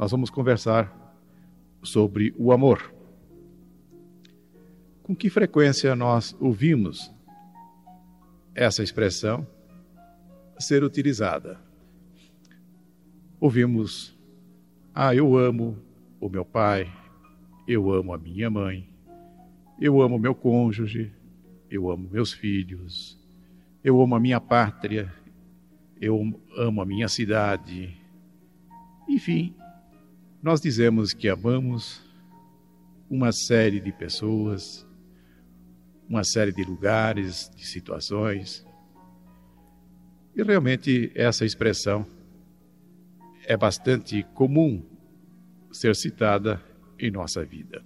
nós 0.00 0.10
vamos 0.12 0.30
conversar 0.30 0.90
sobre 1.82 2.34
o 2.38 2.52
amor. 2.52 2.90
Com 5.02 5.14
que 5.14 5.28
frequência 5.28 5.94
nós 5.94 6.34
ouvimos 6.40 7.14
essa 8.54 8.82
expressão 8.82 9.46
ser 10.58 10.82
utilizada? 10.82 11.60
Ouvimos, 13.38 14.18
ah, 14.94 15.14
eu 15.14 15.36
amo 15.36 15.76
o 16.18 16.30
meu 16.30 16.46
pai, 16.46 16.90
eu 17.68 17.92
amo 17.92 18.14
a 18.14 18.18
minha 18.18 18.48
mãe, 18.48 18.88
eu 19.78 20.00
amo 20.00 20.18
meu 20.18 20.34
cônjuge, 20.34 21.12
eu 21.70 21.90
amo 21.90 22.08
meus 22.10 22.32
filhos, 22.32 23.18
eu 23.84 24.00
amo 24.00 24.14
a 24.14 24.20
minha 24.20 24.40
pátria, 24.40 25.12
eu 26.00 26.40
amo 26.56 26.80
a 26.80 26.86
minha 26.86 27.06
cidade. 27.06 27.94
Enfim, 29.06 29.54
nós 30.42 30.60
dizemos 30.60 31.12
que 31.12 31.28
amamos 31.28 32.02
uma 33.10 33.30
série 33.30 33.78
de 33.78 33.92
pessoas, 33.92 34.86
uma 36.08 36.24
série 36.24 36.50
de 36.50 36.64
lugares, 36.64 37.50
de 37.54 37.66
situações. 37.66 38.66
E 40.34 40.42
realmente 40.42 41.12
essa 41.14 41.44
expressão 41.44 42.06
é 43.46 43.54
bastante 43.56 44.22
comum 44.34 44.82
ser 45.70 45.94
citada 45.94 46.62
em 46.98 47.10
nossa 47.10 47.44
vida. 47.44 47.84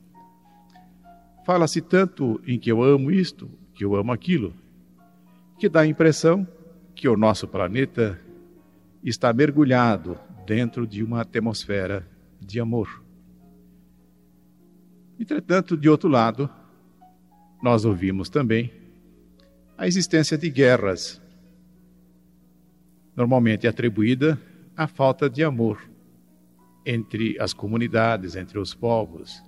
Fala-se 1.45 1.81
tanto 1.81 2.41
em 2.47 2.59
que 2.59 2.71
eu 2.71 2.83
amo 2.83 3.11
isto, 3.11 3.51
que 3.75 3.85
eu 3.85 3.97
amo 3.97 4.13
aquilo, 4.13 4.55
que 5.59 5.69
dá 5.69 5.81
a 5.81 5.87
impressão 5.87 6.47
que 6.95 7.09
o 7.09 7.17
nosso 7.17 7.49
planeta 7.49 8.21
está 9.03 9.33
mergulhado 9.33 10.19
dentro 10.47 10.87
de 10.87 11.03
uma 11.03 11.23
atmosfera 11.23 12.14
de 12.45 12.61
amor. 12.61 13.03
Entretanto, 15.19 15.77
de 15.77 15.89
outro 15.89 16.09
lado, 16.09 16.51
nós 17.63 17.85
ouvimos 17.85 18.29
também 18.29 18.71
a 19.77 19.87
existência 19.87 20.37
de 20.37 20.51
guerras, 20.51 21.21
normalmente 23.17 23.67
atribuída 23.67 24.39
à 24.77 24.87
falta 24.87 25.31
de 25.31 25.43
amor 25.43 25.81
entre 26.85 27.41
as 27.41 27.53
comunidades, 27.53 28.37
entre 28.37 28.59
os 28.59 28.75
povos. 28.75 29.43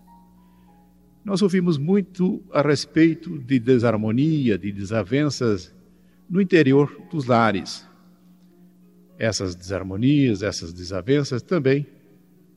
Nós 1.25 1.42
ouvimos 1.42 1.77
muito 1.77 2.42
a 2.53 2.62
respeito 2.62 3.38
de 3.38 3.58
desarmonia, 3.58 4.56
de 4.56 4.70
desavenças 4.72 5.75
no 6.31 6.41
interior 6.41 6.91
dos 7.10 7.27
lares. 7.27 7.86
Essas 9.19 9.55
desarmonias, 9.55 10.42
essas 10.42 10.72
desavenças 10.72 11.42
também 11.42 11.86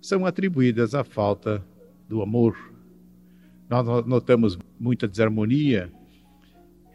são 0.02 0.25
atribuídas 0.25 0.95
à 0.95 1.03
falta 1.03 1.64
do 2.08 2.22
amor. 2.22 2.58
Nós 3.69 4.06
notamos 4.06 4.58
muita 4.80 5.08
desarmonia 5.08 5.91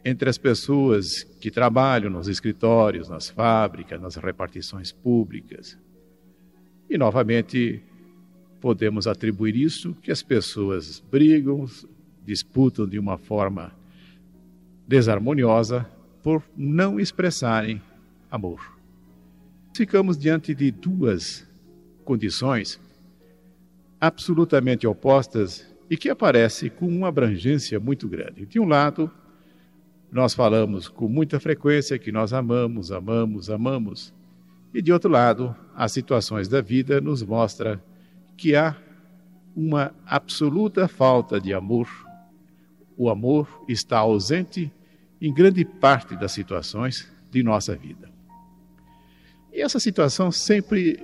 entre 0.03 0.29
as 0.29 0.37
pessoas 0.37 1.23
que 1.23 1.49
trabalham 1.49 2.11
nos 2.11 2.27
escritórios, 2.27 3.09
nas 3.09 3.29
fábricas, 3.29 3.99
nas 3.99 4.15
repartições 4.15 4.91
públicas. 4.91 5.77
E, 6.89 6.97
novamente, 6.97 7.81
podemos 8.61 9.07
atribuir 9.07 9.55
isso 9.55 9.95
que 10.01 10.11
as 10.11 10.21
pessoas 10.21 10.99
brigam, 11.11 11.65
disputam 12.23 12.87
de 12.87 12.99
uma 12.99 13.17
forma 13.17 13.73
desarmoniosa 14.87 15.89
por 16.21 16.43
não 16.55 16.99
expressarem 16.99 17.81
amor. 18.29 18.75
Ficamos 19.75 20.17
diante 20.17 20.53
de 20.53 20.71
duas 20.71 21.47
condições 22.03 22.79
absolutamente 23.99 24.85
opostas 24.85 25.65
e 25.89 25.97
que 25.97 26.09
aparecem 26.09 26.69
com 26.69 26.87
uma 26.87 27.07
abrangência 27.07 27.79
muito 27.79 28.07
grande. 28.07 28.45
De 28.45 28.59
um 28.59 28.67
lado, 28.67 29.11
nós 30.11 30.33
falamos 30.33 30.87
com 30.87 31.07
muita 31.07 31.39
frequência 31.39 31.99
que 31.99 32.11
nós 32.11 32.33
amamos, 32.33 32.91
amamos, 32.91 33.49
amamos. 33.49 34.13
E 34.73 34.81
de 34.81 34.91
outro 34.91 35.09
lado, 35.09 35.55
as 35.75 35.91
situações 35.91 36.47
da 36.47 36.61
vida 36.61 36.99
nos 36.99 37.23
mostram 37.23 37.79
que 38.37 38.55
há 38.55 38.75
uma 39.55 39.93
absoluta 40.05 40.87
falta 40.87 41.39
de 41.39 41.53
amor. 41.53 41.87
O 42.97 43.09
amor 43.09 43.63
está 43.67 43.99
ausente 43.99 44.71
em 45.21 45.33
grande 45.33 45.63
parte 45.63 46.15
das 46.15 46.31
situações 46.31 47.11
de 47.31 47.41
nossa 47.41 47.75
vida. 47.75 48.09
E 49.51 49.61
essa 49.61 49.79
situação 49.79 50.31
sempre 50.31 51.01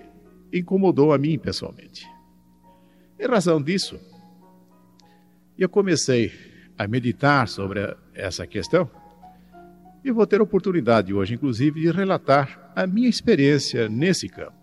incomodou 0.51 1.13
a 1.13 1.17
mim 1.17 1.39
pessoalmente. 1.39 2.05
Em 3.21 3.27
razão 3.27 3.61
disso, 3.61 3.99
eu 5.55 5.69
comecei 5.69 6.31
a 6.75 6.87
meditar 6.87 7.47
sobre 7.47 7.95
essa 8.15 8.47
questão 8.47 8.89
e 10.03 10.11
vou 10.11 10.25
ter 10.25 10.41
oportunidade 10.41 11.13
hoje, 11.13 11.35
inclusive, 11.35 11.81
de 11.81 11.91
relatar 11.91 12.73
a 12.75 12.87
minha 12.87 13.07
experiência 13.07 13.87
nesse 13.87 14.27
campo. 14.27 14.57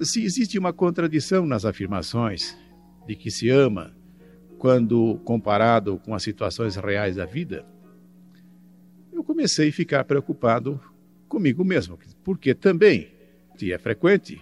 Se 0.00 0.24
existe 0.24 0.58
uma 0.58 0.72
contradição 0.72 1.46
nas 1.46 1.64
afirmações 1.64 2.58
de 3.06 3.14
que 3.14 3.30
se 3.30 3.48
ama 3.50 3.96
quando 4.58 5.20
comparado 5.24 5.96
com 6.00 6.12
as 6.12 6.24
situações 6.24 6.74
reais 6.74 7.14
da 7.14 7.24
vida, 7.24 7.64
eu 9.12 9.22
comecei 9.22 9.68
a 9.68 9.72
ficar 9.72 10.02
preocupado 10.02 10.80
comigo 11.28 11.64
mesmo, 11.64 11.96
porque 12.24 12.52
também 12.52 13.12
é 13.62 13.78
frequente 13.78 14.40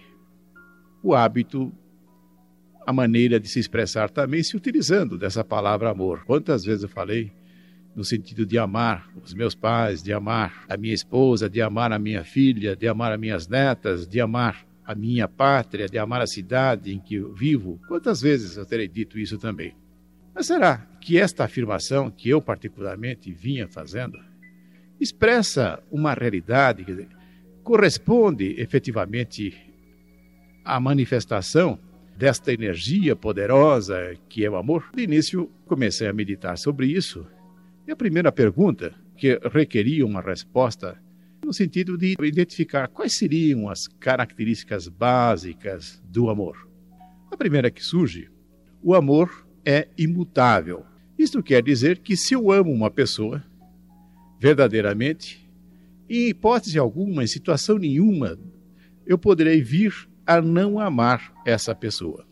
o 1.03 1.13
hábito 1.13 1.71
a 2.85 2.93
maneira 2.93 3.39
de 3.39 3.47
se 3.47 3.59
expressar 3.59 4.09
também 4.09 4.43
se 4.43 4.55
utilizando 4.55 5.17
dessa 5.17 5.43
palavra 5.43 5.89
amor. 5.89 6.23
Quantas 6.25 6.63
vezes 6.63 6.83
eu 6.83 6.89
falei 6.89 7.31
no 7.95 8.03
sentido 8.03 8.45
de 8.45 8.57
amar 8.57 9.09
os 9.23 9.33
meus 9.33 9.55
pais, 9.55 10.03
de 10.03 10.13
amar 10.13 10.65
a 10.69 10.77
minha 10.77 10.93
esposa, 10.93 11.49
de 11.49 11.61
amar 11.61 11.91
a 11.91 11.97
minha 11.97 12.23
filha, 12.23 12.75
de 12.75 12.87
amar 12.87 13.11
as 13.13 13.19
minhas 13.19 13.47
netas, 13.47 14.05
de 14.05 14.21
amar 14.21 14.65
a 14.85 14.93
minha 14.93 15.27
pátria, 15.27 15.87
de 15.87 15.97
amar 15.97 16.21
a 16.21 16.27
cidade 16.27 16.93
em 16.93 16.99
que 16.99 17.15
eu 17.15 17.33
vivo. 17.33 17.79
Quantas 17.87 18.21
vezes 18.21 18.57
eu 18.57 18.65
terei 18.65 18.87
dito 18.87 19.17
isso 19.17 19.37
também? 19.37 19.73
Mas 20.33 20.47
será 20.47 20.85
que 20.99 21.17
esta 21.17 21.45
afirmação 21.45 22.11
que 22.11 22.29
eu 22.29 22.41
particularmente 22.41 23.31
vinha 23.31 23.67
fazendo 23.67 24.19
expressa 24.99 25.81
uma 25.89 26.13
realidade 26.13 26.83
que 26.83 27.07
corresponde 27.63 28.55
efetivamente 28.59 29.55
à 30.63 30.79
manifestação 30.79 31.79
desta 32.15 32.53
energia 32.53 33.15
poderosa 33.15 34.15
que 34.29 34.45
é 34.45 34.49
o 34.49 34.55
amor? 34.55 34.89
De 34.95 35.03
início, 35.03 35.51
comecei 35.65 36.07
a 36.07 36.13
meditar 36.13 36.57
sobre 36.57 36.87
isso. 36.87 37.25
E 37.87 37.91
a 37.91 37.95
primeira 37.95 38.31
pergunta, 38.31 38.93
que 39.17 39.39
requeria 39.51 40.05
uma 40.05 40.21
resposta, 40.21 40.99
no 41.43 41.53
sentido 41.53 41.97
de 41.97 42.15
identificar 42.21 42.87
quais 42.87 43.17
seriam 43.17 43.69
as 43.69 43.87
características 43.87 44.87
básicas 44.87 46.01
do 46.05 46.29
amor. 46.29 46.67
A 47.31 47.37
primeira 47.37 47.69
que 47.69 47.83
surge, 47.83 48.29
o 48.81 48.93
amor 48.95 49.47
é 49.63 49.87
imutável. 49.97 50.85
Isto 51.17 51.43
quer 51.43 51.61
dizer 51.61 51.99
que 51.99 52.17
se 52.17 52.33
eu 52.33 52.51
amo 52.51 52.71
uma 52.71 52.89
pessoa, 52.89 53.43
verdadeiramente, 54.39 55.47
em 56.09 56.29
hipótese 56.29 56.77
alguma, 56.77 57.23
em 57.23 57.27
situação 57.27 57.77
nenhuma, 57.77 58.37
eu 59.05 59.17
poderei 59.17 59.61
vir 59.61 60.09
a 60.25 60.41
não 60.41 60.79
amar 60.79 61.33
essa 61.45 61.75
pessoa. 61.75 62.25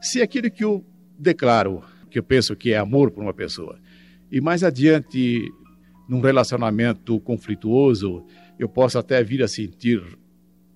Se 0.00 0.22
aquilo 0.22 0.50
que 0.50 0.64
eu 0.64 0.84
declaro, 1.18 1.82
que 2.10 2.18
eu 2.18 2.22
penso 2.22 2.56
que 2.56 2.72
é 2.72 2.78
amor 2.78 3.10
por 3.10 3.22
uma 3.22 3.34
pessoa, 3.34 3.78
e 4.30 4.40
mais 4.40 4.62
adiante, 4.62 5.50
num 6.08 6.20
relacionamento 6.20 7.18
conflituoso, 7.20 8.24
eu 8.58 8.68
posso 8.68 8.98
até 8.98 9.22
vir 9.22 9.42
a 9.42 9.48
sentir 9.48 10.02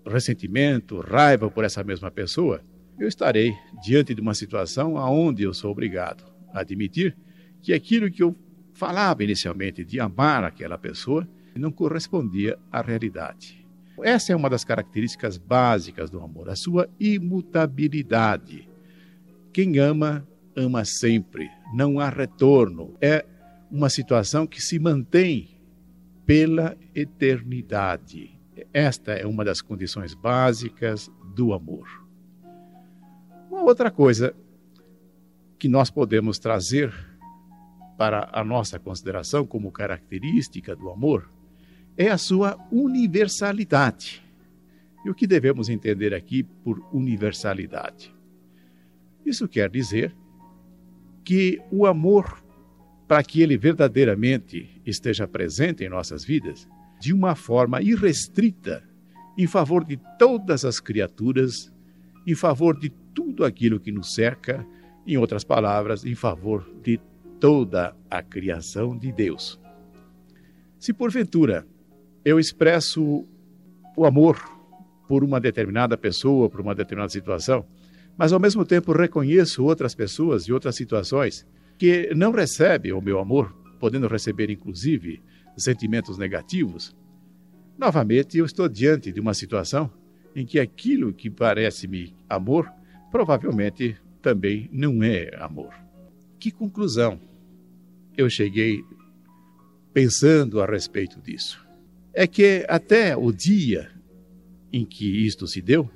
ressentimento, 0.07 1.01
raiva 1.01 1.51
por 1.51 1.65
essa 1.65 1.85
mesma 1.85 2.11
pessoa, 2.11 2.63
eu 2.99 3.09
estarei 3.09 3.55
diante 3.83 4.15
de 4.15 4.21
uma 4.21 4.35
situação 4.35 4.95
onde 4.95 5.43
eu 5.43 5.55
sou 5.55 5.71
obrigado 5.71 6.25
a 6.53 6.61
admitir 6.61 7.17
que 7.61 7.73
aquilo 7.73 8.11
que 8.11 8.23
eu 8.23 8.37
falava 8.73 9.23
inicialmente 9.23 9.85
de 9.85 10.01
amar 10.01 10.45
aquela 10.45 10.77
pessoa 10.77 11.29
não 11.55 11.71
correspondia 11.71 12.59
à 12.71 12.81
realidade. 12.81 13.62
Essa 14.03 14.33
é 14.33 14.37
uma 14.37 14.49
das 14.49 14.65
características 14.65 15.37
básicas 15.37 16.11
do 16.11 16.21
amor, 16.21 16.49
a 16.49 16.56
sua 16.56 16.89
imutabilidade. 16.99 18.69
Quem 19.53 19.79
ama, 19.79 20.27
ama 20.56 20.85
sempre, 20.85 21.50
não 21.75 22.00
há 22.00 22.09
retorno. 22.09 22.97
É 23.00 23.25
uma 23.71 23.91
situação 23.91 24.47
que 24.47 24.61
se 24.61 24.79
mantém 24.79 25.61
pela 26.25 26.77
eternidade. 26.94 28.39
Esta 28.73 29.12
é 29.12 29.27
uma 29.27 29.44
das 29.44 29.61
condições 29.61 30.15
básicas 30.15 31.11
do 31.35 31.53
amor. 31.53 31.87
Uma 33.50 33.62
outra 33.62 33.91
coisa 33.91 34.35
que 35.59 35.69
nós 35.69 35.91
podemos 35.91 36.39
trazer 36.39 36.93
para 37.97 38.29
a 38.33 38.43
nossa 38.44 38.79
consideração 38.79 39.47
como 39.47 39.71
característica 39.71 40.75
do 40.75 40.91
amor 40.91 41.31
é 41.97 42.09
a 42.09 42.19
sua 42.19 42.59
universalidade. 42.71 44.23
E 45.05 45.11
o 45.11 45.15
que 45.15 45.27
devemos 45.27 45.69
entender 45.69 46.15
aqui 46.15 46.43
por 46.43 46.81
universalidade? 46.93 48.15
Isso 49.25 49.49
quer 49.49 49.69
dizer 49.69 50.15
que 51.25 51.61
o 51.71 51.87
amor, 51.87 52.43
para 53.06 53.23
que 53.23 53.43
ele 53.43 53.56
verdadeiramente 53.56 54.81
esteja 54.85 55.27
presente 55.27 55.85
em 55.85 55.89
nossas 55.89 56.25
vidas, 56.25 56.69
de 57.00 57.12
uma 57.12 57.35
forma 57.35 57.83
irrestrita, 57.83 58.83
em 59.37 59.47
favor 59.47 59.85
de 59.85 59.99
todas 60.19 60.65
as 60.65 60.79
criaturas, 60.79 61.73
em 62.27 62.35
favor 62.35 62.79
de 62.79 62.91
tudo 63.15 63.44
aquilo 63.44 63.81
que 63.81 63.91
nos 63.91 64.15
cerca, 64.15 64.67
em 65.06 65.17
outras 65.17 65.43
palavras, 65.43 66.05
em 66.05 66.15
favor 66.15 66.69
de 66.83 67.00
toda 67.41 67.97
a 68.09 68.23
criação 68.23 68.97
de 68.97 69.11
Deus. 69.11 69.61
Se 70.79 70.93
porventura 70.93 71.67
eu 72.25 72.39
expresso 72.39 73.27
o 73.97 74.05
amor 74.05 74.39
por 75.09 75.25
uma 75.25 75.41
determinada 75.41 75.97
pessoa, 75.97 76.49
por 76.49 76.61
uma 76.61 76.75
determinada 76.75 77.13
situação, 77.13 77.67
mas 78.17 78.33
ao 78.33 78.41
mesmo 78.41 78.65
tempo 78.65 78.93
reconheço 78.93 79.65
outras 79.65 79.95
pessoas 79.95 80.45
e 80.45 80.53
outras 80.53 80.77
situações 80.77 81.47
que 81.79 82.15
não 82.15 82.33
recebem 82.33 82.93
o 82.93 83.01
meu 83.01 83.19
amor, 83.19 83.55
podendo 83.81 84.07
receber 84.07 84.51
inclusive 84.51 85.21
sentimentos 85.57 86.17
negativos, 86.17 86.95
novamente 87.79 88.39
eu 88.39 88.45
estou 88.45 88.69
diante 88.69 89.13
de 89.13 89.21
uma 89.21 89.35
situação 89.35 89.91
em 90.35 90.47
que 90.47 90.59
aquilo 90.59 91.13
que 91.13 91.29
parece-me 91.29 92.15
amor 92.29 92.73
provavelmente 93.11 93.97
também 94.23 94.69
não 94.73 95.03
é 95.03 95.31
amor. 95.39 95.75
Que 96.39 96.51
conclusão 96.51 97.21
eu 98.17 98.31
cheguei 98.31 98.83
pensando 99.93 100.63
a 100.63 100.67
respeito 100.67 101.21
disso? 101.21 101.72
É 102.14 102.26
que 102.26 102.64
até 102.69 103.17
o 103.17 103.32
dia 103.32 103.91
em 104.73 104.85
que 104.85 105.26
isto 105.26 105.47
se 105.47 105.61
deu, 105.61 105.91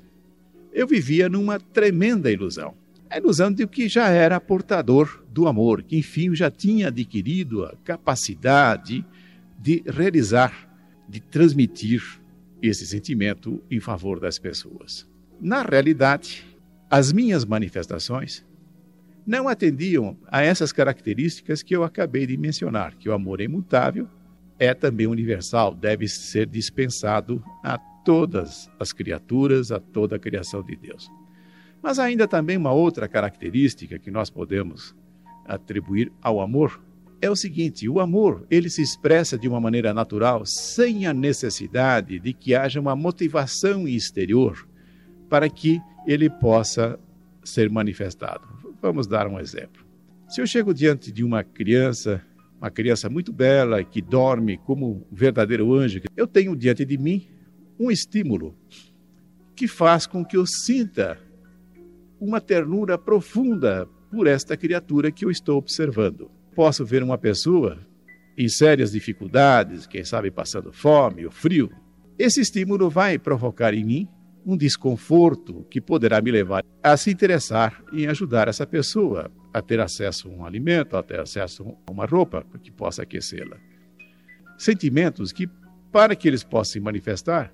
eu 0.71 0.87
vivia 0.87 1.27
numa 1.27 1.59
tremenda 1.59 2.31
ilusão. 2.31 2.75
A 3.09 3.17
ilusão 3.17 3.51
de 3.51 3.65
que 3.65 3.87
já 3.87 4.09
era 4.09 4.39
portador 4.39 5.23
do 5.31 5.47
amor, 5.47 5.81
que 5.81 5.97
enfim 5.97 6.35
já 6.35 6.51
tinha 6.51 6.89
adquirido 6.89 7.63
a 7.63 7.75
capacidade 7.83 9.05
de 9.59 9.83
realizar, 9.87 10.69
de 11.07 11.19
transmitir 11.19 12.03
esse 12.61 12.85
sentimento 12.85 13.63
em 13.71 13.79
favor 13.79 14.19
das 14.19 14.37
pessoas. 14.37 15.07
Na 15.39 15.61
realidade, 15.61 16.45
as 16.89 17.13
minhas 17.13 17.45
manifestações 17.45 18.45
não 19.25 19.47
atendiam 19.47 20.17
a 20.27 20.41
essas 20.41 20.71
características 20.71 21.61
que 21.61 21.75
eu 21.75 21.83
acabei 21.83 22.25
de 22.25 22.37
mencionar, 22.37 22.95
que 22.95 23.09
o 23.09 23.13
amor 23.13 23.41
é 23.41 23.43
imutável, 23.43 24.07
é 24.59 24.73
também 24.73 25.07
universal, 25.07 25.73
deve 25.73 26.07
ser 26.07 26.47
dispensado 26.47 27.43
a 27.63 27.77
todas 27.77 28.69
as 28.79 28.91
criaturas, 28.91 29.71
a 29.71 29.79
toda 29.79 30.15
a 30.15 30.19
criação 30.19 30.63
de 30.63 30.75
Deus. 30.75 31.09
Mas 31.81 31.99
ainda 31.99 32.27
também 32.27 32.57
uma 32.57 32.71
outra 32.71 33.07
característica 33.07 33.99
que 33.99 34.09
nós 34.09 34.29
podemos 34.29 34.95
atribuir 35.45 36.11
ao 36.21 36.41
amor 36.41 36.81
é 37.21 37.29
o 37.29 37.35
seguinte: 37.35 37.87
o 37.87 37.99
amor 37.99 38.45
ele 38.49 38.69
se 38.69 38.81
expressa 38.81 39.37
de 39.37 39.47
uma 39.47 39.59
maneira 39.59 39.93
natural, 39.93 40.43
sem 40.45 41.05
a 41.05 41.13
necessidade 41.13 42.19
de 42.19 42.33
que 42.33 42.55
haja 42.55 42.79
uma 42.79 42.95
motivação 42.95 43.87
exterior 43.87 44.67
para 45.29 45.49
que 45.49 45.81
ele 46.05 46.29
possa 46.29 46.99
ser 47.43 47.69
manifestado. 47.69 48.47
Vamos 48.81 49.07
dar 49.07 49.27
um 49.27 49.39
exemplo. 49.39 49.85
Se 50.27 50.41
eu 50.41 50.47
chego 50.47 50.73
diante 50.73 51.11
de 51.11 51.23
uma 51.23 51.43
criança, 51.43 52.21
uma 52.59 52.71
criança 52.71 53.09
muito 53.09 53.31
bela 53.31 53.83
que 53.83 54.01
dorme 54.01 54.57
como 54.57 54.87
um 54.87 55.05
verdadeiro 55.15 55.73
anjo, 55.73 56.01
eu 56.15 56.27
tenho 56.27 56.55
diante 56.55 56.83
de 56.83 56.97
mim 56.97 57.27
um 57.79 57.91
estímulo 57.91 58.55
que 59.55 59.67
faz 59.67 60.05
com 60.05 60.25
que 60.25 60.37
eu 60.37 60.45
sinta 60.45 61.19
uma 62.19 62.41
ternura 62.41 62.97
profunda 62.97 63.87
por 64.11 64.27
esta 64.27 64.57
criatura 64.57 65.11
que 65.11 65.25
eu 65.25 65.31
estou 65.31 65.57
observando. 65.57 66.31
Posso 66.55 66.85
ver 66.85 67.03
uma 67.03 67.17
pessoa 67.17 67.79
em 68.37 68.47
sérias 68.47 68.91
dificuldades, 68.91 69.85
quem 69.85 70.03
sabe 70.03 70.31
passando 70.31 70.71
fome 70.71 71.25
ou 71.25 71.31
frio. 71.31 71.69
Esse 72.17 72.41
estímulo 72.41 72.89
vai 72.89 73.19
provocar 73.19 73.73
em 73.73 73.83
mim 73.83 74.07
um 74.45 74.55
desconforto 74.55 75.65
que 75.69 75.81
poderá 75.81 76.21
me 76.21 76.31
levar 76.31 76.63
a 76.81 76.95
se 76.95 77.11
interessar 77.11 77.83
em 77.91 78.07
ajudar 78.07 78.47
essa 78.47 78.65
pessoa 78.65 79.31
a 79.57 79.61
ter 79.61 79.79
acesso 79.79 80.29
a 80.29 80.31
um 80.31 80.45
alimento, 80.45 80.95
a 80.95 81.03
ter 81.03 81.19
acesso 81.19 81.75
a 81.85 81.91
uma 81.91 82.05
roupa 82.05 82.45
que 82.61 82.71
possa 82.71 83.03
aquecê-la. 83.03 83.57
Sentimentos 84.57 85.31
que, 85.31 85.49
para 85.91 86.15
que 86.15 86.27
eles 86.27 86.43
possam 86.43 86.73
se 86.73 86.79
manifestar, 86.79 87.53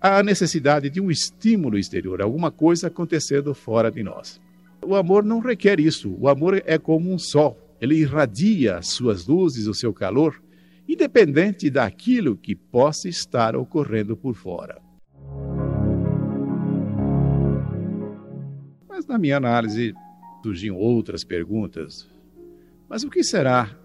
há 0.00 0.18
a 0.18 0.22
necessidade 0.22 0.90
de 0.90 1.00
um 1.00 1.10
estímulo 1.10 1.78
exterior, 1.78 2.20
alguma 2.22 2.50
coisa 2.50 2.88
acontecendo 2.88 3.54
fora 3.54 3.90
de 3.90 4.02
nós. 4.02 4.40
O 4.84 4.96
amor 4.96 5.24
não 5.24 5.38
requer 5.38 5.78
isso. 5.78 6.16
O 6.18 6.28
amor 6.28 6.60
é 6.66 6.76
como 6.76 7.12
um 7.12 7.18
sol. 7.18 7.56
Ele 7.80 7.96
irradia 7.96 8.78
as 8.78 8.88
suas 8.88 9.26
luzes, 9.26 9.66
o 9.66 9.74
seu 9.74 9.92
calor, 9.92 10.42
independente 10.88 11.70
daquilo 11.70 12.36
que 12.36 12.54
possa 12.54 13.08
estar 13.08 13.54
ocorrendo 13.54 14.16
por 14.16 14.34
fora. 14.34 14.80
Mas 18.88 19.06
na 19.06 19.18
minha 19.18 19.36
análise 19.36 19.94
surgiam 20.42 20.76
outras 20.76 21.24
perguntas. 21.24 22.08
Mas 22.88 23.04
o 23.04 23.10
que 23.10 23.22
será 23.22 23.78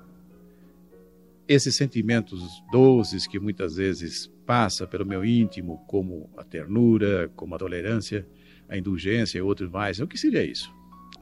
esses 1.48 1.76
sentimentos 1.76 2.42
doces 2.72 3.26
que 3.26 3.40
muitas 3.40 3.78
vezes 3.78 4.28
passa 4.46 4.86
pelo 4.86 5.06
meu 5.06 5.24
íntimo, 5.24 5.78
como 5.88 6.30
a 6.38 6.44
ternura, 6.44 7.32
como 7.36 7.56
a 7.56 7.58
tolerância, 7.58 8.28
a 8.68 8.78
indulgência 8.78 9.38
e 9.38 9.42
outros 9.42 9.70
mais. 9.70 10.00
O 10.00 10.08
que 10.08 10.18
seria 10.18 10.44
isso? 10.44 10.74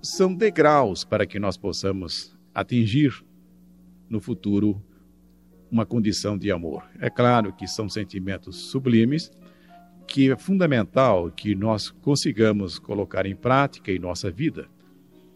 São 0.02 0.34
degraus 0.34 1.04
para 1.04 1.26
que 1.26 1.40
nós 1.40 1.58
possamos 1.58 2.36
atingir 2.54 3.24
no 4.10 4.20
futuro 4.20 4.82
uma 5.72 5.86
condição 5.86 6.38
de 6.38 6.52
amor. 6.52 6.84
É 7.00 7.10
claro 7.10 7.54
que 7.54 7.68
são 7.68 7.90
sentimentos 7.90 8.56
sublimes, 8.56 9.32
que 10.08 10.32
é 10.32 10.38
fundamental 10.38 11.32
que 11.32 11.56
nós 11.56 11.90
consigamos 11.90 12.78
colocar 12.78 13.26
em 13.26 13.36
prática 13.36 13.92
em 13.92 14.00
nossa 14.00 14.30
vida. 14.32 14.70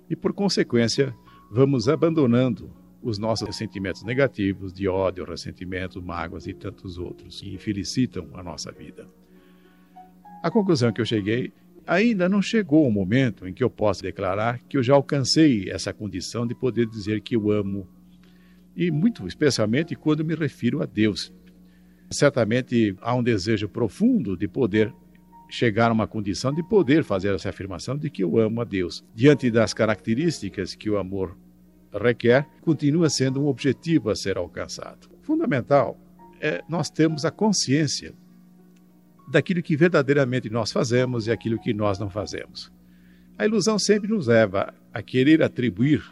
E 0.10 0.16
por 0.16 0.34
consequência, 0.34 1.16
vamos 1.52 1.88
abandonando 1.88 2.72
os 3.02 3.18
nossos 3.18 3.56
sentimentos 3.56 4.04
negativos 4.04 4.74
de 4.74 4.88
ódio, 4.88 5.24
ressentimento, 5.24 6.02
mágoas 6.02 6.48
e 6.48 6.54
tantos 6.54 6.98
outros 6.98 7.40
que 7.40 7.54
infelicitam 7.54 8.28
a 8.34 8.44
nossa 8.44 8.72
vida. 8.72 9.08
A 10.44 10.50
conclusão 10.50 10.92
que 10.92 11.00
eu 11.00 11.06
cheguei 11.06 11.54
ainda 11.86 12.30
não 12.30 12.42
chegou 12.42 12.88
o 12.88 12.92
momento 12.92 13.48
em 13.48 13.54
que 13.54 13.64
eu 13.64 13.70
possa 13.70 14.04
declarar 14.04 14.60
que 14.60 14.78
eu 14.78 14.84
já 14.84 14.94
alcancei 14.94 15.70
essa 15.70 15.94
condição 15.94 16.46
de 16.46 16.54
poder 16.54 16.86
dizer 16.86 17.22
que 17.22 17.36
eu 17.36 17.52
amo. 17.52 17.88
E 18.76 18.92
muito 18.92 19.28
especialmente 19.28 19.96
quando 19.96 20.24
me 20.24 20.36
refiro 20.36 20.82
a 20.82 20.86
Deus. 20.86 21.34
Certamente 22.12 22.96
há 23.02 23.14
um 23.16 23.24
desejo 23.24 23.68
profundo 23.68 24.38
de 24.38 24.48
poder 24.48 24.94
chegar 25.50 25.90
a 25.90 25.94
uma 25.94 26.08
condição 26.08 26.54
de 26.54 26.62
poder 26.62 27.04
fazer 27.04 27.34
essa 27.34 27.50
afirmação 27.50 27.98
de 27.98 28.10
que 28.10 28.24
eu 28.24 28.38
amo 28.38 28.62
a 28.62 28.64
Deus. 28.64 29.04
Diante 29.16 29.50
das 29.50 29.74
características 29.74 30.76
que 30.76 30.90
o 30.90 30.98
amor 30.98 31.36
requer, 31.92 32.48
continua 32.62 33.10
sendo 33.10 33.42
um 33.42 33.48
objetivo 33.48 34.10
a 34.10 34.16
ser 34.16 34.38
alcançado. 34.38 35.10
Fundamental 35.24 35.98
é 36.40 36.64
nós 36.70 36.90
termos 36.90 37.26
a 37.26 37.32
consciência 37.32 38.14
daquilo 39.30 39.62
que 39.62 39.76
verdadeiramente 39.76 40.50
nós 40.50 40.72
fazemos 40.72 41.28
e 41.28 41.32
aquilo 41.32 41.60
que 41.60 41.74
nós 41.74 42.00
não 42.00 42.10
fazemos. 42.10 42.72
A 43.38 43.46
ilusão 43.46 43.80
sempre 43.80 44.10
nos 44.10 44.28
leva 44.28 44.74
a 44.94 45.02
querer 45.02 45.42
atribuir 45.42 46.04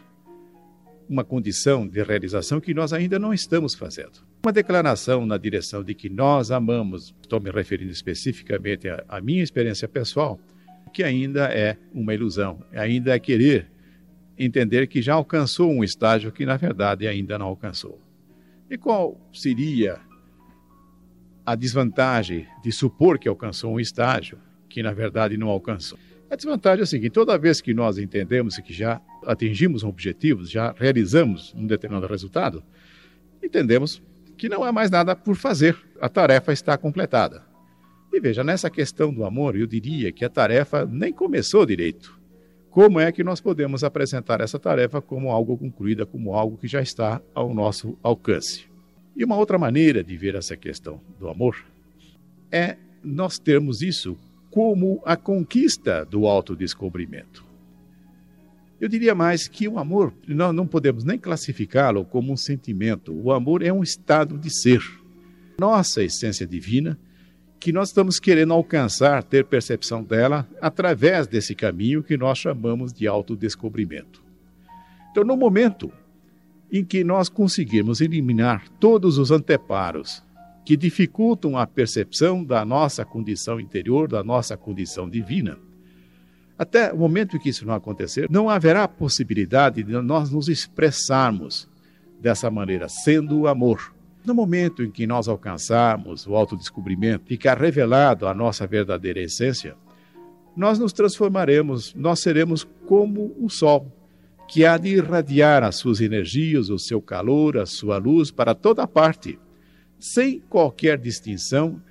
uma 1.08 1.24
condição 1.24 1.86
de 1.86 2.02
realização 2.02 2.60
que 2.60 2.74
nós 2.74 2.92
ainda 2.92 3.18
não 3.18 3.32
estamos 3.32 3.74
fazendo. 3.74 4.20
Uma 4.44 4.52
declaração 4.52 5.24
na 5.24 5.38
direção 5.38 5.82
de 5.82 5.94
que 5.94 6.08
nós 6.08 6.50
amamos, 6.50 7.14
estou 7.22 7.40
me 7.40 7.50
referindo 7.50 7.90
especificamente 7.90 8.88
à 9.08 9.20
minha 9.20 9.42
experiência 9.42 9.88
pessoal, 9.88 10.38
que 10.92 11.02
ainda 11.02 11.46
é 11.46 11.76
uma 11.92 12.14
ilusão, 12.14 12.62
ainda 12.72 13.14
é 13.14 13.18
querer 13.18 13.70
entender 14.38 14.86
que 14.86 15.02
já 15.02 15.14
alcançou 15.14 15.70
um 15.70 15.82
estágio 15.82 16.30
que, 16.30 16.46
na 16.46 16.56
verdade, 16.56 17.06
ainda 17.08 17.38
não 17.38 17.46
alcançou. 17.46 18.00
E 18.70 18.76
qual 18.76 19.18
seria 19.32 19.98
a 21.44 21.54
desvantagem 21.54 22.46
de 22.62 22.70
supor 22.70 23.18
que 23.18 23.28
alcançou 23.28 23.72
um 23.72 23.80
estágio 23.80 24.38
que, 24.68 24.82
na 24.82 24.92
verdade, 24.92 25.36
não 25.36 25.48
alcançou? 25.48 25.98
A 26.30 26.36
desvantagem 26.36 26.80
é 26.80 26.82
a 26.82 26.86
seguinte: 26.86 27.12
toda 27.12 27.38
vez 27.38 27.60
que 27.60 27.72
nós 27.72 27.98
entendemos 27.98 28.56
que 28.58 28.72
já 28.72 29.00
atingimos 29.24 29.82
um 29.82 29.88
objetivo, 29.88 30.44
já 30.44 30.74
realizamos 30.76 31.54
um 31.54 31.66
determinado 31.66 32.06
resultado, 32.06 32.62
entendemos 33.42 34.02
que 34.36 34.48
não 34.48 34.62
há 34.62 34.70
mais 34.70 34.90
nada 34.90 35.16
por 35.16 35.34
fazer, 35.36 35.76
a 36.00 36.08
tarefa 36.08 36.52
está 36.52 36.76
completada. 36.76 37.44
E 38.12 38.20
veja, 38.20 38.44
nessa 38.44 38.70
questão 38.70 39.12
do 39.12 39.24
amor, 39.24 39.56
eu 39.56 39.66
diria 39.66 40.12
que 40.12 40.24
a 40.24 40.28
tarefa 40.28 40.86
nem 40.86 41.12
começou 41.12 41.66
direito. 41.66 42.18
Como 42.70 43.00
é 43.00 43.10
que 43.10 43.24
nós 43.24 43.40
podemos 43.40 43.82
apresentar 43.82 44.40
essa 44.40 44.58
tarefa 44.58 45.00
como 45.00 45.30
algo 45.30 45.56
concluída, 45.56 46.06
como 46.06 46.34
algo 46.34 46.56
que 46.56 46.68
já 46.68 46.80
está 46.80 47.20
ao 47.34 47.52
nosso 47.52 47.98
alcance? 48.02 48.66
E 49.16 49.24
uma 49.24 49.36
outra 49.36 49.58
maneira 49.58 50.04
de 50.04 50.16
ver 50.16 50.36
essa 50.36 50.56
questão 50.56 51.00
do 51.18 51.28
amor 51.28 51.56
é 52.52 52.76
nós 53.02 53.38
termos 53.38 53.82
isso 53.82 54.16
como 54.50 55.02
a 55.04 55.16
conquista 55.16 56.04
do 56.04 56.26
autodescobrimento. 56.26 57.44
Eu 58.80 58.88
diria 58.88 59.14
mais 59.14 59.48
que 59.48 59.66
o 59.66 59.78
amor, 59.78 60.12
nós 60.26 60.54
não 60.54 60.66
podemos 60.66 61.02
nem 61.02 61.18
classificá-lo 61.18 62.04
como 62.04 62.32
um 62.32 62.36
sentimento. 62.36 63.12
O 63.12 63.32
amor 63.32 63.62
é 63.62 63.72
um 63.72 63.82
estado 63.82 64.38
de 64.38 64.50
ser. 64.50 64.80
Nossa 65.58 66.02
essência 66.02 66.46
divina, 66.46 66.96
que 67.58 67.72
nós 67.72 67.88
estamos 67.88 68.20
querendo 68.20 68.52
alcançar, 68.52 69.24
ter 69.24 69.44
percepção 69.44 70.04
dela, 70.04 70.48
através 70.60 71.26
desse 71.26 71.56
caminho 71.56 72.04
que 72.04 72.16
nós 72.16 72.38
chamamos 72.38 72.92
de 72.92 73.08
autodescobrimento. 73.08 74.22
Então, 75.10 75.24
no 75.24 75.36
momento 75.36 75.92
em 76.70 76.84
que 76.84 77.02
nós 77.02 77.28
conseguirmos 77.28 78.00
eliminar 78.00 78.68
todos 78.78 79.18
os 79.18 79.32
anteparos 79.32 80.22
que 80.68 80.76
dificultam 80.76 81.56
a 81.56 81.66
percepção 81.66 82.44
da 82.44 82.62
nossa 82.62 83.02
condição 83.02 83.58
interior, 83.58 84.06
da 84.06 84.22
nossa 84.22 84.54
condição 84.54 85.08
divina, 85.08 85.56
até 86.58 86.92
o 86.92 86.98
momento 86.98 87.38
em 87.38 87.40
que 87.40 87.48
isso 87.48 87.64
não 87.64 87.72
acontecer, 87.72 88.28
não 88.30 88.50
haverá 88.50 88.86
possibilidade 88.86 89.82
de 89.82 89.92
nós 90.02 90.30
nos 90.30 90.46
expressarmos 90.46 91.66
dessa 92.20 92.50
maneira, 92.50 92.86
sendo 92.86 93.38
o 93.38 93.48
amor. 93.48 93.94
No 94.26 94.34
momento 94.34 94.82
em 94.82 94.90
que 94.90 95.06
nós 95.06 95.26
alcançarmos 95.26 96.26
o 96.26 96.36
autodescobrimento, 96.36 97.24
ficar 97.24 97.56
revelado 97.56 98.26
a 98.26 98.34
nossa 98.34 98.66
verdadeira 98.66 99.22
essência, 99.22 99.74
nós 100.54 100.78
nos 100.78 100.92
transformaremos, 100.92 101.94
nós 101.94 102.20
seremos 102.20 102.68
como 102.86 103.34
o 103.40 103.48
sol, 103.48 103.90
que 104.46 104.66
há 104.66 104.76
de 104.76 104.90
irradiar 104.90 105.64
as 105.64 105.76
suas 105.76 106.02
energias, 106.02 106.68
o 106.68 106.78
seu 106.78 107.00
calor, 107.00 107.56
a 107.56 107.64
sua 107.64 107.96
luz 107.96 108.30
para 108.30 108.54
toda 108.54 108.86
parte, 108.86 109.38
sem 109.98 110.40
qualquer 110.40 110.98
distinção 110.98 111.82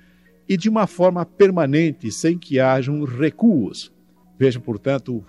e 0.48 0.56
de 0.56 0.68
uma 0.68 0.86
forma 0.86 1.24
permanente, 1.26 2.10
sem 2.10 2.38
que 2.38 2.58
hajam 2.58 3.04
recuos 3.04 3.92
Veja, 4.38 4.60
portanto, 4.60 5.24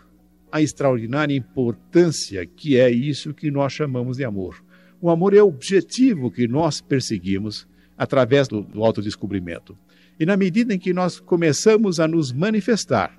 a 0.52 0.62
extraordinária 0.62 1.36
importância 1.36 2.46
que 2.46 2.78
é 2.78 2.92
isso 2.92 3.34
que 3.34 3.50
nós 3.50 3.74
chamamos 3.74 4.18
de 4.18 4.24
amor. 4.24 4.64
O 5.02 5.10
amor 5.10 5.34
é 5.34 5.42
o 5.42 5.48
objetivo 5.48 6.30
que 6.30 6.48
nós 6.48 6.80
perseguimos 6.80 7.68
através 7.98 8.48
do, 8.48 8.62
do 8.62 8.84
autodescobrimento. 8.84 9.76
E 10.20 10.26
na 10.26 10.38
medida 10.38 10.74
em 10.74 10.80
que 10.80 10.94
nós 10.94 11.20
começamos 11.20 12.00
a 12.00 12.08
nos 12.08 12.32
manifestar 12.32 13.18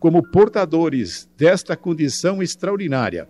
como 0.00 0.22
portadores 0.22 1.30
desta 1.36 1.76
condição 1.76 2.42
extraordinária, 2.42 3.28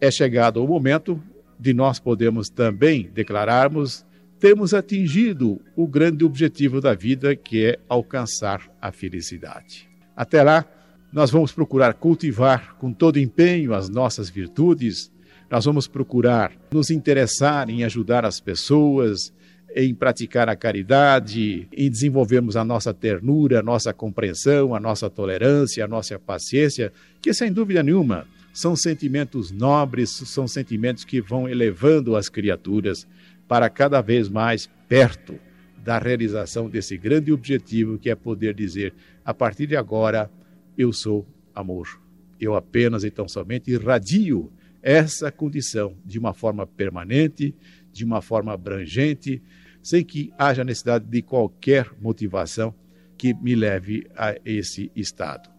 é 0.00 0.10
chegado 0.10 0.62
o 0.62 0.68
momento 0.68 1.20
de 1.58 1.74
nós 1.74 1.98
podermos 1.98 2.48
também 2.48 3.10
declararmos 3.12 4.04
termos 4.44 4.74
atingido 4.74 5.58
o 5.74 5.86
grande 5.86 6.22
objetivo 6.22 6.78
da 6.78 6.92
vida, 6.92 7.34
que 7.34 7.64
é 7.64 7.78
alcançar 7.88 8.60
a 8.78 8.92
felicidade. 8.92 9.88
Até 10.14 10.42
lá, 10.42 10.66
nós 11.10 11.30
vamos 11.30 11.50
procurar 11.50 11.94
cultivar 11.94 12.76
com 12.76 12.92
todo 12.92 13.18
empenho 13.18 13.72
as 13.72 13.88
nossas 13.88 14.28
virtudes, 14.28 15.10
nós 15.50 15.64
vamos 15.64 15.88
procurar 15.88 16.52
nos 16.70 16.90
interessar 16.90 17.70
em 17.70 17.84
ajudar 17.84 18.26
as 18.26 18.38
pessoas, 18.38 19.32
em 19.74 19.94
praticar 19.94 20.48
a 20.50 20.54
caridade, 20.54 21.66
em 21.72 21.90
desenvolvermos 21.90 22.54
a 22.54 22.64
nossa 22.64 22.92
ternura, 22.92 23.60
a 23.60 23.62
nossa 23.62 23.94
compreensão, 23.94 24.74
a 24.74 24.80
nossa 24.80 25.08
tolerância, 25.08 25.82
a 25.84 25.88
nossa 25.88 26.18
paciência, 26.18 26.92
que 27.22 27.32
sem 27.32 27.50
dúvida 27.50 27.82
nenhuma 27.82 28.26
são 28.54 28.76
sentimentos 28.76 29.50
nobres, 29.50 30.10
são 30.10 30.46
sentimentos 30.46 31.04
que 31.04 31.20
vão 31.20 31.48
elevando 31.48 32.14
as 32.14 32.28
criaturas 32.28 33.04
para 33.48 33.68
cada 33.68 34.00
vez 34.00 34.28
mais 34.28 34.70
perto 34.88 35.34
da 35.82 35.98
realização 35.98 36.70
desse 36.70 36.96
grande 36.96 37.32
objetivo 37.32 37.98
que 37.98 38.08
é 38.08 38.14
poder 38.14 38.54
dizer: 38.54 38.94
a 39.24 39.34
partir 39.34 39.66
de 39.66 39.76
agora, 39.76 40.30
eu 40.78 40.92
sou 40.92 41.26
amor. 41.52 42.00
Eu 42.40 42.54
apenas, 42.54 43.02
então, 43.02 43.26
somente 43.26 43.72
irradio 43.72 44.52
essa 44.80 45.32
condição 45.32 45.96
de 46.04 46.18
uma 46.18 46.32
forma 46.32 46.64
permanente, 46.64 47.54
de 47.92 48.04
uma 48.04 48.22
forma 48.22 48.52
abrangente, 48.52 49.42
sem 49.82 50.04
que 50.04 50.32
haja 50.38 50.62
necessidade 50.62 51.06
de 51.06 51.22
qualquer 51.22 51.90
motivação 52.00 52.72
que 53.18 53.34
me 53.34 53.56
leve 53.56 54.06
a 54.16 54.36
esse 54.44 54.92
estado. 54.94 55.50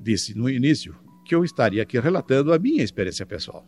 Disse 0.00 0.36
no 0.36 0.48
início 0.48 1.01
que 1.32 1.34
eu 1.34 1.44
estaria 1.44 1.82
aqui 1.82 1.98
relatando 1.98 2.52
a 2.52 2.58
minha 2.58 2.84
experiência 2.84 3.24
pessoal. 3.24 3.66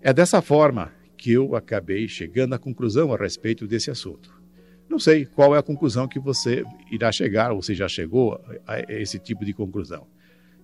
É 0.00 0.12
dessa 0.12 0.42
forma 0.42 0.90
que 1.16 1.30
eu 1.30 1.54
acabei 1.54 2.08
chegando 2.08 2.52
à 2.52 2.58
conclusão 2.58 3.14
a 3.14 3.16
respeito 3.16 3.64
desse 3.64 3.92
assunto. 3.92 4.42
Não 4.88 4.98
sei 4.98 5.24
qual 5.24 5.54
é 5.54 5.58
a 5.60 5.62
conclusão 5.62 6.08
que 6.08 6.18
você 6.18 6.64
irá 6.90 7.12
chegar, 7.12 7.52
ou 7.52 7.62
se 7.62 7.76
já 7.76 7.86
chegou 7.86 8.40
a 8.66 8.80
esse 8.92 9.20
tipo 9.20 9.44
de 9.44 9.52
conclusão. 9.52 10.04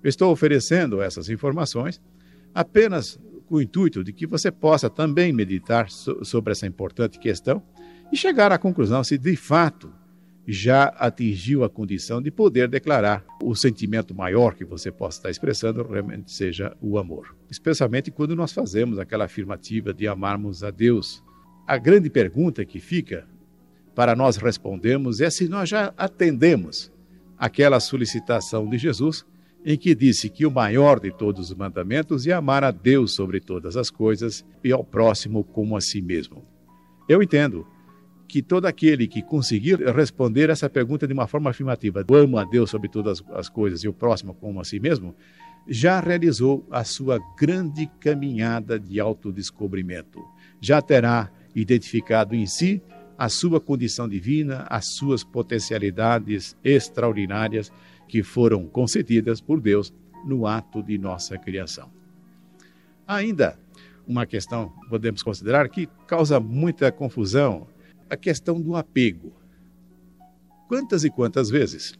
Eu 0.02 0.08
estou 0.08 0.32
oferecendo 0.32 1.00
essas 1.00 1.30
informações 1.30 2.02
apenas 2.52 3.16
com 3.46 3.54
o 3.54 3.62
intuito 3.62 4.02
de 4.02 4.12
que 4.12 4.26
você 4.26 4.50
possa 4.50 4.90
também 4.90 5.32
meditar 5.32 5.88
so 5.88 6.24
sobre 6.24 6.50
essa 6.50 6.66
importante 6.66 7.20
questão 7.20 7.62
e 8.10 8.16
chegar 8.16 8.50
à 8.50 8.58
conclusão 8.58 9.04
se 9.04 9.16
de 9.16 9.36
fato 9.36 9.92
já 10.50 10.84
atingiu 10.84 11.62
a 11.62 11.68
condição 11.68 12.22
de 12.22 12.30
poder 12.30 12.68
declarar 12.68 13.22
o 13.42 13.54
sentimento 13.54 14.14
maior 14.14 14.54
que 14.54 14.64
você 14.64 14.90
possa 14.90 15.18
estar 15.18 15.30
expressando 15.30 15.82
realmente 15.82 16.32
seja 16.32 16.74
o 16.80 16.96
amor. 16.96 17.36
Especialmente 17.50 18.10
quando 18.10 18.34
nós 18.34 18.50
fazemos 18.50 18.98
aquela 18.98 19.26
afirmativa 19.26 19.92
de 19.92 20.08
amarmos 20.08 20.64
a 20.64 20.70
Deus. 20.70 21.22
A 21.66 21.76
grande 21.76 22.08
pergunta 22.08 22.64
que 22.64 22.80
fica 22.80 23.26
para 23.94 24.16
nós 24.16 24.38
respondermos 24.38 25.20
é 25.20 25.28
se 25.28 25.46
nós 25.50 25.68
já 25.68 25.92
atendemos 25.98 26.90
aquela 27.36 27.78
solicitação 27.78 28.66
de 28.70 28.78
Jesus 28.78 29.26
em 29.66 29.76
que 29.76 29.94
disse 29.94 30.30
que 30.30 30.46
o 30.46 30.50
maior 30.50 30.98
de 30.98 31.12
todos 31.12 31.50
os 31.50 31.54
mandamentos 31.54 32.26
é 32.26 32.32
amar 32.32 32.64
a 32.64 32.70
Deus 32.70 33.14
sobre 33.14 33.38
todas 33.38 33.76
as 33.76 33.90
coisas 33.90 34.46
e 34.64 34.72
ao 34.72 34.82
próximo 34.82 35.44
como 35.44 35.76
a 35.76 35.80
si 35.82 36.00
mesmo. 36.00 36.42
Eu 37.06 37.22
entendo 37.22 37.66
que 38.28 38.42
todo 38.42 38.66
aquele 38.66 39.08
que 39.08 39.22
conseguir 39.22 39.76
responder 39.94 40.50
essa 40.50 40.68
pergunta 40.68 41.06
de 41.06 41.14
uma 41.14 41.26
forma 41.26 41.48
afirmativa, 41.48 42.04
amo 42.10 42.36
a 42.36 42.44
Deus 42.44 42.68
sobre 42.68 42.88
todas 42.88 43.22
as 43.30 43.48
coisas 43.48 43.82
e 43.82 43.88
o 43.88 43.92
próximo 43.92 44.34
como 44.34 44.60
a 44.60 44.64
si 44.64 44.78
mesmo, 44.78 45.16
já 45.66 45.98
realizou 45.98 46.66
a 46.70 46.84
sua 46.84 47.18
grande 47.38 47.90
caminhada 47.98 48.78
de 48.78 49.00
autodescobrimento. 49.00 50.22
Já 50.60 50.82
terá 50.82 51.30
identificado 51.54 52.34
em 52.34 52.46
si 52.46 52.82
a 53.16 53.28
sua 53.28 53.60
condição 53.60 54.08
divina, 54.08 54.66
as 54.68 54.94
suas 54.94 55.24
potencialidades 55.24 56.56
extraordinárias 56.62 57.72
que 58.06 58.22
foram 58.22 58.66
concedidas 58.66 59.40
por 59.40 59.60
Deus 59.60 59.92
no 60.24 60.46
ato 60.46 60.82
de 60.82 60.98
nossa 60.98 61.36
criação. 61.36 61.90
Ainda 63.06 63.58
uma 64.06 64.24
questão 64.24 64.72
podemos 64.88 65.22
considerar 65.22 65.68
que 65.68 65.88
causa 66.06 66.38
muita 66.40 66.92
confusão, 66.92 67.66
a 68.08 68.16
questão 68.16 68.60
do 68.60 68.74
apego. 68.76 69.32
Quantas 70.68 71.04
e 71.04 71.10
quantas 71.10 71.50
vezes 71.50 71.94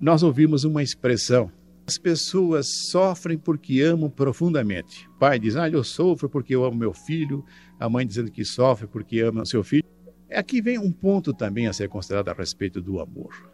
nós 0.00 0.22
ouvimos 0.22 0.64
uma 0.64 0.82
expressão 0.82 1.50
as 1.86 1.98
pessoas 1.98 2.66
sofrem 2.90 3.36
porque 3.36 3.82
amam 3.82 4.08
profundamente. 4.08 5.06
O 5.08 5.18
pai 5.18 5.38
diz: 5.38 5.54
Ah, 5.54 5.68
eu 5.68 5.84
sofro 5.84 6.28
porque 6.28 6.54
eu 6.54 6.64
amo 6.64 6.78
meu 6.78 6.94
filho. 6.94 7.44
A 7.78 7.88
mãe 7.88 8.06
dizendo 8.06 8.30
que 8.30 8.44
sofre 8.44 8.86
porque 8.86 9.20
ama 9.20 9.44
seu 9.44 9.62
filho. 9.62 9.84
Aqui 10.32 10.62
vem 10.62 10.78
um 10.78 10.90
ponto 10.90 11.32
também 11.34 11.66
a 11.66 11.72
ser 11.72 11.88
considerado 11.88 12.28
a 12.30 12.32
respeito 12.32 12.80
do 12.80 13.00
amor. 13.00 13.50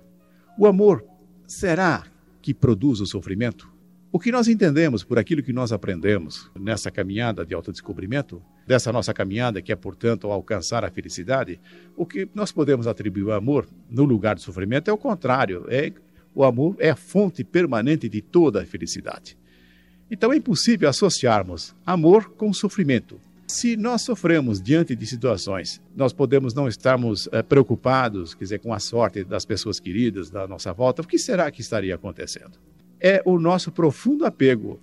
O 0.57 0.67
amor 0.67 1.05
será 1.47 2.05
que 2.41 2.55
produz 2.55 3.01
o 3.01 3.07
sofrimento? 3.07 3.71
O 4.13 4.19
que 4.19 4.33
nós 4.33 4.49
entendemos 4.49 5.05
por 5.05 5.19
aquilo 5.19 5.43
que 5.43 5.53
nós 5.53 5.73
aprendemos 5.73 6.51
nessa 6.59 6.91
caminhada 6.91 7.45
de 7.45 7.55
autodescobrimento, 7.55 8.43
dessa 8.71 8.93
nossa 8.93 9.13
caminhada 9.13 9.61
que 9.61 9.73
é, 9.73 9.75
portanto, 9.75 10.31
alcançar 10.31 10.85
a 10.85 10.91
felicidade, 10.93 11.59
o 11.97 12.07
que 12.07 12.29
nós 12.33 12.53
podemos 12.53 12.87
atribuir 12.87 13.25
ao 13.25 13.33
amor 13.33 13.67
no 13.91 14.05
lugar 14.05 14.37
do 14.37 14.41
sofrimento 14.41 14.89
é 14.89 14.93
o 14.93 14.97
contrário, 14.97 15.67
é 15.69 15.93
o 16.33 16.45
amor 16.45 16.77
é 16.79 16.91
a 16.91 16.95
fonte 16.95 17.43
permanente 17.43 18.09
de 18.09 18.23
toda 18.23 18.63
a 18.63 18.65
felicidade. 18.65 19.37
Então 20.09 20.33
é 20.33 20.37
impossível 20.37 20.89
associarmos 20.89 21.75
amor 21.85 22.31
com 22.31 22.53
sofrimento. 22.53 23.21
Se 23.45 23.77
nós 23.77 24.03
sofremos 24.03 24.63
diante 24.63 24.95
de 24.95 25.05
situações, 25.05 25.83
nós 25.97 26.13
podemos 26.13 26.55
não 26.55 26.69
estarmos 26.69 27.29
é, 27.33 27.43
preocupados, 27.43 28.35
quer 28.35 28.45
dizer, 28.45 28.61
com 28.61 28.73
a 28.73 28.79
sorte 28.79 29.25
das 29.25 29.45
pessoas 29.45 29.81
queridas 29.81 30.31
da 30.31 30.47
nossa 30.47 30.73
volta, 30.73 31.03
o 31.03 31.07
que 31.07 31.19
será 31.19 31.51
que 31.51 31.61
estaria 31.61 31.97
acontecendo? 31.97 32.53
É 33.01 33.21
o 33.25 33.37
nosso 33.37 33.73
profundo 33.73 34.25
apego 34.25 34.79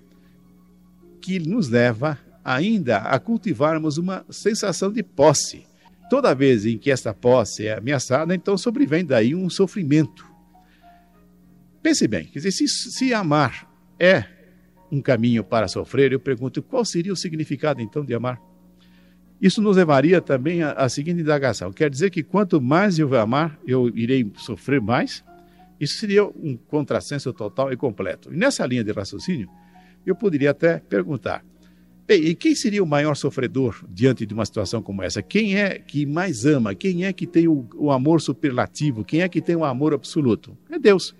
que 1.22 1.40
nos 1.40 1.70
leva 1.70 2.20
ainda 2.48 3.00
a 3.00 3.20
cultivarmos 3.20 3.98
uma 3.98 4.26
sensação 4.30 4.90
de 4.90 5.04
posse. 5.04 5.68
Toda 6.10 6.34
vez 6.34 6.66
em 6.66 6.78
que 6.78 6.90
essa 6.90 7.14
posse 7.14 7.68
é 7.68 7.78
ameaçada, 7.78 8.34
então 8.34 8.58
sobrevém 8.58 9.04
daí 9.04 9.36
um 9.36 9.50
sofrimento. 9.50 10.26
Pense 11.84 12.08
bem, 12.08 12.24
quer 12.24 12.40
dizer, 12.40 12.52
se, 12.52 12.66
se 12.70 13.14
amar 13.14 13.70
é 14.00 14.24
um 14.90 15.02
caminho 15.02 15.44
para 15.44 15.68
sofrer, 15.68 16.14
eu 16.14 16.22
pergunto 16.22 16.64
qual 16.64 16.86
seria 16.86 17.12
o 17.12 17.18
significado 17.18 17.82
então 17.82 18.06
de 18.06 18.14
amar? 18.14 18.42
Isso 19.42 19.62
nos 19.62 19.76
levaria 19.76 20.22
também 20.22 20.64
à, 20.64 20.88
seguinte 20.88 21.20
indagação: 21.20 21.74
quer 21.74 21.90
dizer 21.90 22.10
que 22.10 22.24
quanto 22.24 22.62
mais 22.62 22.98
eu 22.98 23.14
amar, 23.20 23.60
eu 23.68 23.90
irei 23.90 24.32
sofrer 24.38 24.80
mais? 24.80 25.22
Isso 25.80 25.98
seria 25.98 26.24
um 26.24 26.56
contrassenso 26.56 27.34
total 27.34 27.74
e 27.74 27.76
completo. 27.76 28.34
E 28.34 28.38
nessa 28.38 28.66
linha 28.66 28.86
de 28.86 28.92
raciocínio, 28.94 29.50
eu 30.06 30.16
poderia 30.16 30.52
até 30.52 30.80
perguntar: 30.80 31.44
bem, 32.08 32.24
e 32.24 32.34
quem 32.34 32.56
seria 32.56 32.82
o 32.82 32.88
maior 32.88 33.16
sofredor 33.16 33.84
diante 33.90 34.26
de 34.26 34.34
uma 34.34 34.46
situação 34.46 34.82
como 34.82 35.04
essa? 35.04 35.22
Quem 35.22 35.58
é 35.58 35.78
que 35.78 36.06
mais 36.06 36.46
ama? 36.46 36.74
Quem 36.74 37.06
é 37.06 37.12
que 37.12 37.28
tem 37.28 37.48
o, 37.48 37.68
o 37.76 37.92
amor 37.92 38.22
superlativo? 38.22 39.04
Quem 39.04 39.22
é 39.22 39.30
que 39.30 39.42
tem 39.42 39.56
o 39.56 39.66
amor 39.66 39.94
absoluto? 39.94 40.58
É 40.70 40.80
Deus. 40.80 41.14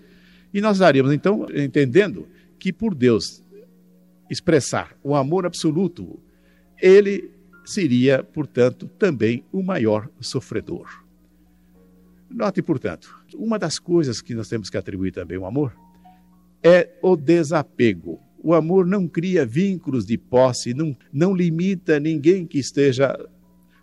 E 0.54 0.62
nós 0.62 0.80
daríamos, 0.80 1.12
então, 1.12 1.46
entendendo 1.54 2.28
que 2.58 2.72
por 2.72 2.96
Deus 2.96 3.44
expressar 4.30 4.96
o 5.04 5.16
amor 5.16 5.46
absoluto, 5.46 6.20
ele 6.82 7.32
seria, 7.66 8.24
portanto, 8.24 8.88
também 8.98 9.44
o 9.52 9.62
maior 9.62 10.10
sofredor. 10.22 11.04
Note, 12.30 12.62
portanto, 12.62 13.14
uma 13.36 13.60
das 13.60 13.80
coisas 13.80 14.22
que 14.22 14.34
nós 14.34 14.50
temos 14.50 14.70
que 14.70 14.78
atribuir 14.78 15.12
também 15.12 15.38
ao 15.38 15.46
amor 15.46 15.74
é 16.64 16.90
o 17.02 17.16
desapego. 17.16 18.20
O 18.48 18.54
amor 18.54 18.88
não 18.88 19.10
cria 19.10 19.46
vínculos 19.46 20.06
de 20.06 20.18
posse, 20.18 20.74
não, 20.74 20.96
não 21.12 21.36
limita 21.36 22.00
ninguém 22.00 22.48
que 22.48 22.58
esteja 22.58 23.14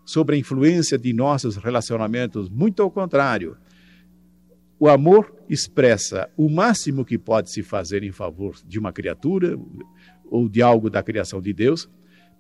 sob 0.06 0.33
a 0.33 0.38
influência 0.38 0.97
de 0.97 1.12
nossos 1.12 1.56
relacionamentos, 1.56 2.49
muito 2.49 2.83
ao 2.83 2.90
contrário. 2.90 3.59
O 4.80 4.88
amor 4.88 5.37
expressa 5.50 6.30
o 6.35 6.49
máximo 6.49 7.04
que 7.04 7.18
pode 7.18 7.50
se 7.50 7.62
fazer 7.62 8.02
em 8.02 8.11
favor 8.11 8.56
de 8.66 8.78
uma 8.78 8.90
criatura 8.90 9.54
ou 10.30 10.49
de 10.49 10.62
algo 10.62 10.88
da 10.88 11.02
criação 11.02 11.42
de 11.42 11.52
Deus, 11.52 11.87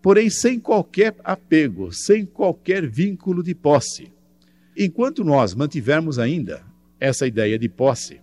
porém 0.00 0.30
sem 0.30 0.58
qualquer 0.58 1.14
apego, 1.22 1.92
sem 1.92 2.24
qualquer 2.24 2.88
vínculo 2.88 3.42
de 3.42 3.54
posse. 3.54 4.10
Enquanto 4.74 5.22
nós 5.24 5.54
mantivermos 5.54 6.18
ainda 6.18 6.64
essa 6.98 7.26
ideia 7.26 7.58
de 7.58 7.68
posse, 7.68 8.18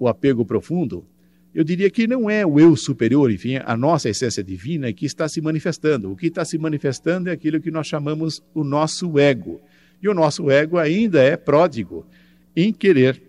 o 0.00 0.08
apego 0.08 0.44
profundo, 0.44 1.06
eu 1.58 1.64
diria 1.64 1.90
que 1.90 2.06
não 2.06 2.30
é 2.30 2.46
o 2.46 2.60
eu 2.60 2.76
superior, 2.76 3.32
enfim, 3.32 3.56
a 3.56 3.76
nossa 3.76 4.08
essência 4.08 4.44
divina 4.44 4.92
que 4.92 5.04
está 5.04 5.28
se 5.28 5.40
manifestando. 5.40 6.08
O 6.08 6.14
que 6.14 6.28
está 6.28 6.44
se 6.44 6.56
manifestando 6.56 7.28
é 7.28 7.32
aquilo 7.32 7.60
que 7.60 7.68
nós 7.68 7.88
chamamos 7.88 8.40
o 8.54 8.62
nosso 8.62 9.18
ego. 9.18 9.60
E 10.00 10.08
o 10.08 10.14
nosso 10.14 10.52
ego 10.52 10.78
ainda 10.78 11.20
é 11.20 11.36
pródigo 11.36 12.06
em 12.54 12.72
querer 12.72 13.20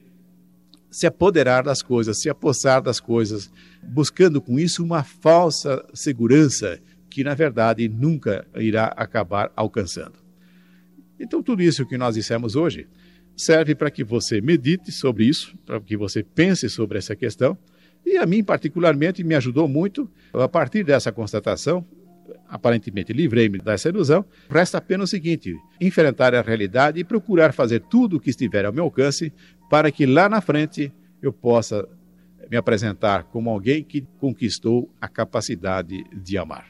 se 0.91 1.07
apoderar 1.07 1.63
das 1.63 1.81
coisas, 1.81 2.21
se 2.21 2.29
apossar 2.29 2.83
das 2.83 2.99
coisas, 2.99 3.51
buscando 3.81 4.39
com 4.39 4.59
isso 4.59 4.83
uma 4.83 5.03
falsa 5.03 5.83
segurança 5.91 6.79
que, 7.09 7.23
na 7.23 7.33
verdade, 7.33 7.89
nunca 7.89 8.45
irá 8.57 8.93
acabar 8.95 9.51
alcançando. 9.55 10.19
Então, 11.19 11.41
tudo 11.41 11.63
isso 11.63 11.83
que 11.83 11.97
nós 11.97 12.13
dissemos 12.13 12.55
hoje 12.55 12.87
serve 13.35 13.73
para 13.73 13.89
que 13.89 14.03
você 14.03 14.39
medite 14.39 14.91
sobre 14.91 15.25
isso, 15.25 15.57
para 15.65 15.81
que 15.81 15.97
você 15.97 16.21
pense 16.21 16.69
sobre 16.69 16.99
essa 16.99 17.15
questão. 17.15 17.57
E 18.05 18.17
a 18.17 18.25
mim, 18.25 18.43
particularmente, 18.43 19.23
me 19.23 19.35
ajudou 19.35 19.67
muito 19.67 20.09
a 20.33 20.47
partir 20.47 20.83
dessa 20.83 21.11
constatação. 21.11 21.85
Aparentemente 22.47 23.13
livrei-me 23.13 23.59
dessa 23.59 23.89
ilusão. 23.89 24.25
Resta 24.49 24.77
apenas 24.77 25.09
o 25.09 25.11
seguinte: 25.11 25.55
enfrentar 25.79 26.33
a 26.33 26.41
realidade 26.41 26.99
e 26.99 27.03
procurar 27.03 27.53
fazer 27.53 27.81
tudo 27.81 28.17
o 28.17 28.19
que 28.19 28.29
estiver 28.29 28.65
ao 28.65 28.73
meu 28.73 28.85
alcance 28.85 29.31
para 29.69 29.91
que 29.91 30.05
lá 30.05 30.27
na 30.27 30.41
frente 30.41 30.91
eu 31.21 31.31
possa 31.31 31.87
me 32.49 32.57
apresentar 32.57 33.25
como 33.25 33.49
alguém 33.49 33.83
que 33.83 34.01
conquistou 34.19 34.89
a 34.99 35.07
capacidade 35.07 36.03
de 36.11 36.37
amar. 36.37 36.65